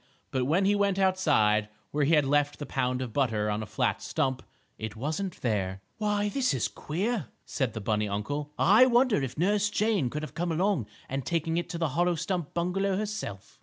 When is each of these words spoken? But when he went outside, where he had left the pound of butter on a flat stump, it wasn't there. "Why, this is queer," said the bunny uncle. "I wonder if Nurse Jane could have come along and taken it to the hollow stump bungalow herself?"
But 0.31 0.45
when 0.45 0.65
he 0.65 0.73
went 0.73 0.97
outside, 0.97 1.69
where 1.91 2.05
he 2.05 2.15
had 2.15 2.25
left 2.25 2.57
the 2.57 2.65
pound 2.65 3.03
of 3.03 3.13
butter 3.13 3.51
on 3.51 3.61
a 3.61 3.67
flat 3.67 4.01
stump, 4.01 4.41
it 4.79 4.95
wasn't 4.95 5.39
there. 5.41 5.79
"Why, 5.99 6.27
this 6.27 6.55
is 6.55 6.67
queer," 6.67 7.27
said 7.45 7.73
the 7.73 7.81
bunny 7.81 8.09
uncle. 8.09 8.51
"I 8.57 8.87
wonder 8.87 9.21
if 9.21 9.37
Nurse 9.37 9.69
Jane 9.69 10.09
could 10.09 10.23
have 10.23 10.33
come 10.33 10.51
along 10.51 10.87
and 11.07 11.23
taken 11.23 11.55
it 11.55 11.69
to 11.69 11.77
the 11.77 11.89
hollow 11.89 12.15
stump 12.15 12.55
bungalow 12.55 12.97
herself?" 12.97 13.59